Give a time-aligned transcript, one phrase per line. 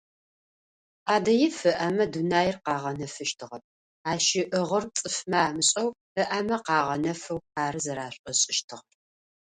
[1.05, 3.63] Ӏадыиф ыӏэмэ дунаир къэгъэнэфыщтыгъэп,
[4.11, 5.89] ащ ыӏыгъыр цӏыфымэ амышӏэу,
[6.21, 8.95] ыӏэмэ къагъэнэфэу ары зэрашӏошӏыщтыгъэр…